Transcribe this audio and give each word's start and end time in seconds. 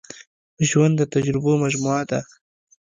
ژوند 0.69 0.93
د 0.97 1.01
تجربو 1.13 1.51
مجموعه 1.63 2.03
ده. 2.11 2.19